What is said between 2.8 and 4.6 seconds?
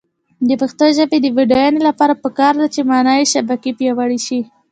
معنايي شبکې پیاوړې شي.